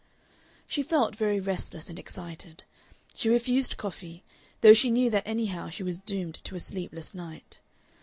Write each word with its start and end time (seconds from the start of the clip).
She 0.65 0.81
felt 0.81 1.15
very 1.15 1.39
restless 1.39 1.87
and 1.87 1.99
excited. 1.99 2.63
She 3.13 3.29
refused 3.29 3.77
coffee, 3.77 4.23
though 4.61 4.73
she 4.73 4.89
knew 4.89 5.11
that 5.11 5.27
anyhow 5.27 5.69
she 5.69 5.83
was 5.83 5.99
doomed 5.99 6.39
to 6.45 6.55
a 6.55 6.59
sleepless 6.59 7.13
night. 7.13 7.59